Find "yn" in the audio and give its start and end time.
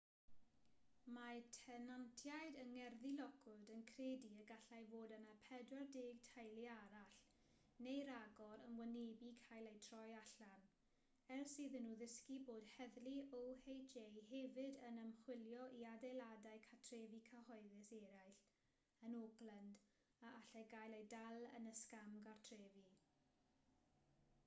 3.75-3.81, 8.69-8.79, 14.89-14.97, 19.11-19.19, 21.55-21.73